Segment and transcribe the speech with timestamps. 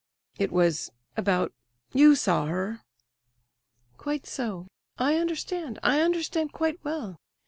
[0.39, 2.81] "It was—about—you saw her—"
[3.97, 4.65] "Quite so;
[4.97, 5.77] I understand.
[5.83, 7.17] I understand quite well.